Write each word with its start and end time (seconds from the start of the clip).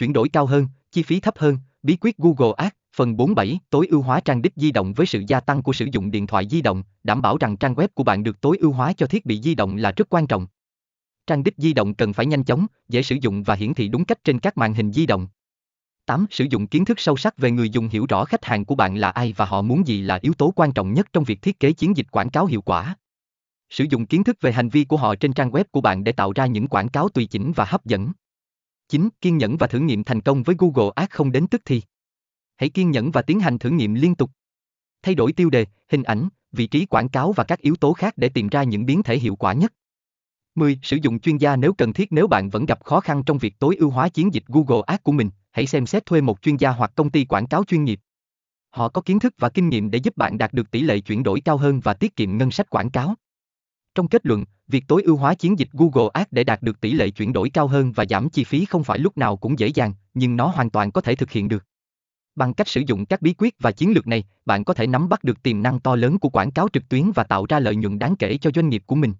chuyển 0.00 0.12
đổi 0.12 0.28
cao 0.28 0.46
hơn, 0.46 0.66
chi 0.92 1.02
phí 1.02 1.20
thấp 1.20 1.34
hơn, 1.38 1.58
bí 1.82 1.96
quyết 2.00 2.16
Google 2.18 2.52
Ads, 2.56 2.74
phần 2.96 3.16
47, 3.16 3.58
tối 3.70 3.86
ưu 3.90 4.02
hóa 4.02 4.20
trang 4.20 4.42
đích 4.42 4.52
di 4.56 4.70
động 4.70 4.92
với 4.92 5.06
sự 5.06 5.22
gia 5.28 5.40
tăng 5.40 5.62
của 5.62 5.72
sử 5.72 5.86
dụng 5.92 6.10
điện 6.10 6.26
thoại 6.26 6.46
di 6.50 6.62
động, 6.62 6.82
đảm 7.04 7.22
bảo 7.22 7.36
rằng 7.36 7.56
trang 7.56 7.74
web 7.74 7.88
của 7.94 8.04
bạn 8.04 8.22
được 8.22 8.40
tối 8.40 8.58
ưu 8.60 8.72
hóa 8.72 8.92
cho 8.92 9.06
thiết 9.06 9.26
bị 9.26 9.40
di 9.42 9.54
động 9.54 9.76
là 9.76 9.92
rất 9.96 10.08
quan 10.10 10.26
trọng. 10.26 10.46
Trang 11.26 11.44
đích 11.44 11.54
di 11.56 11.72
động 11.72 11.94
cần 11.94 12.12
phải 12.12 12.26
nhanh 12.26 12.44
chóng, 12.44 12.66
dễ 12.88 13.02
sử 13.02 13.16
dụng 13.20 13.42
và 13.42 13.54
hiển 13.54 13.74
thị 13.74 13.88
đúng 13.88 14.04
cách 14.04 14.24
trên 14.24 14.38
các 14.38 14.56
màn 14.56 14.74
hình 14.74 14.92
di 14.92 15.06
động. 15.06 15.28
8. 16.06 16.26
Sử 16.30 16.44
dụng 16.50 16.66
kiến 16.66 16.84
thức 16.84 17.00
sâu 17.00 17.16
sắc 17.16 17.38
về 17.38 17.50
người 17.50 17.70
dùng 17.70 17.88
hiểu 17.88 18.06
rõ 18.08 18.24
khách 18.24 18.44
hàng 18.44 18.64
của 18.64 18.74
bạn 18.74 18.96
là 18.96 19.10
ai 19.10 19.34
và 19.36 19.44
họ 19.44 19.62
muốn 19.62 19.86
gì 19.86 20.02
là 20.02 20.18
yếu 20.22 20.32
tố 20.34 20.52
quan 20.56 20.72
trọng 20.72 20.92
nhất 20.92 21.06
trong 21.12 21.24
việc 21.24 21.42
thiết 21.42 21.60
kế 21.60 21.72
chiến 21.72 21.96
dịch 21.96 22.06
quảng 22.10 22.30
cáo 22.30 22.46
hiệu 22.46 22.62
quả. 22.62 22.96
Sử 23.70 23.84
dụng 23.90 24.06
kiến 24.06 24.24
thức 24.24 24.36
về 24.40 24.52
hành 24.52 24.68
vi 24.68 24.84
của 24.84 24.96
họ 24.96 25.14
trên 25.14 25.32
trang 25.32 25.50
web 25.50 25.64
của 25.70 25.80
bạn 25.80 26.04
để 26.04 26.12
tạo 26.12 26.32
ra 26.32 26.46
những 26.46 26.68
quảng 26.68 26.88
cáo 26.88 27.08
tùy 27.08 27.26
chỉnh 27.26 27.52
và 27.56 27.64
hấp 27.64 27.84
dẫn. 27.84 28.12
9. 28.90 29.08
Kiên 29.20 29.38
nhẫn 29.38 29.56
và 29.56 29.66
thử 29.66 29.78
nghiệm 29.78 30.04
thành 30.04 30.20
công 30.20 30.42
với 30.42 30.56
Google 30.58 30.90
Ads 30.94 31.10
không 31.10 31.32
đến 31.32 31.46
tức 31.46 31.62
thì. 31.64 31.82
Hãy 32.56 32.68
kiên 32.68 32.90
nhẫn 32.90 33.10
và 33.10 33.22
tiến 33.22 33.40
hành 33.40 33.58
thử 33.58 33.70
nghiệm 33.70 33.94
liên 33.94 34.14
tục. 34.14 34.30
Thay 35.02 35.14
đổi 35.14 35.32
tiêu 35.32 35.50
đề, 35.50 35.66
hình 35.88 36.02
ảnh, 36.02 36.28
vị 36.52 36.66
trí 36.66 36.86
quảng 36.86 37.08
cáo 37.08 37.32
và 37.32 37.44
các 37.44 37.60
yếu 37.60 37.76
tố 37.76 37.92
khác 37.92 38.14
để 38.16 38.28
tìm 38.28 38.48
ra 38.48 38.62
những 38.62 38.86
biến 38.86 39.02
thể 39.02 39.18
hiệu 39.18 39.36
quả 39.36 39.52
nhất. 39.52 39.72
10. 40.54 40.78
Sử 40.82 40.96
dụng 41.02 41.20
chuyên 41.20 41.36
gia 41.36 41.56
nếu 41.56 41.72
cần 41.72 41.92
thiết 41.92 42.12
nếu 42.12 42.26
bạn 42.26 42.50
vẫn 42.50 42.66
gặp 42.66 42.84
khó 42.84 43.00
khăn 43.00 43.22
trong 43.26 43.38
việc 43.38 43.58
tối 43.58 43.76
ưu 43.76 43.90
hóa 43.90 44.08
chiến 44.08 44.34
dịch 44.34 44.44
Google 44.46 44.82
Ads 44.86 45.02
của 45.02 45.12
mình, 45.12 45.30
hãy 45.50 45.66
xem 45.66 45.86
xét 45.86 46.06
thuê 46.06 46.20
một 46.20 46.42
chuyên 46.42 46.56
gia 46.56 46.70
hoặc 46.70 46.92
công 46.94 47.10
ty 47.10 47.24
quảng 47.24 47.46
cáo 47.46 47.64
chuyên 47.64 47.84
nghiệp. 47.84 48.00
Họ 48.70 48.88
có 48.88 49.00
kiến 49.00 49.18
thức 49.18 49.34
và 49.38 49.48
kinh 49.48 49.68
nghiệm 49.68 49.90
để 49.90 49.98
giúp 49.98 50.16
bạn 50.16 50.38
đạt 50.38 50.52
được 50.52 50.70
tỷ 50.70 50.80
lệ 50.82 51.00
chuyển 51.00 51.22
đổi 51.22 51.40
cao 51.40 51.56
hơn 51.56 51.80
và 51.80 51.94
tiết 51.94 52.16
kiệm 52.16 52.38
ngân 52.38 52.50
sách 52.50 52.70
quảng 52.70 52.90
cáo. 52.90 53.14
Trong 53.94 54.08
kết 54.08 54.26
luận, 54.26 54.44
việc 54.70 54.84
tối 54.88 55.02
ưu 55.02 55.16
hóa 55.16 55.34
chiến 55.34 55.58
dịch 55.58 55.68
Google 55.72 56.08
Ads 56.12 56.28
để 56.30 56.44
đạt 56.44 56.62
được 56.62 56.80
tỷ 56.80 56.92
lệ 56.92 57.10
chuyển 57.10 57.32
đổi 57.32 57.50
cao 57.50 57.66
hơn 57.66 57.92
và 57.92 58.04
giảm 58.10 58.30
chi 58.30 58.44
phí 58.44 58.64
không 58.64 58.84
phải 58.84 58.98
lúc 58.98 59.18
nào 59.18 59.36
cũng 59.36 59.58
dễ 59.58 59.66
dàng, 59.66 59.92
nhưng 60.14 60.36
nó 60.36 60.46
hoàn 60.46 60.70
toàn 60.70 60.92
có 60.92 61.00
thể 61.00 61.14
thực 61.14 61.30
hiện 61.30 61.48
được. 61.48 61.64
Bằng 62.36 62.54
cách 62.54 62.68
sử 62.68 62.82
dụng 62.86 63.06
các 63.06 63.22
bí 63.22 63.34
quyết 63.38 63.54
và 63.58 63.72
chiến 63.72 63.92
lược 63.92 64.06
này, 64.06 64.24
bạn 64.46 64.64
có 64.64 64.74
thể 64.74 64.86
nắm 64.86 65.08
bắt 65.08 65.24
được 65.24 65.42
tiềm 65.42 65.62
năng 65.62 65.80
to 65.80 65.96
lớn 65.96 66.18
của 66.18 66.28
quảng 66.28 66.50
cáo 66.50 66.68
trực 66.72 66.88
tuyến 66.88 67.10
và 67.14 67.24
tạo 67.24 67.46
ra 67.48 67.58
lợi 67.58 67.76
nhuận 67.76 67.98
đáng 67.98 68.16
kể 68.16 68.38
cho 68.40 68.50
doanh 68.54 68.68
nghiệp 68.68 68.82
của 68.86 68.96
mình. 68.96 69.12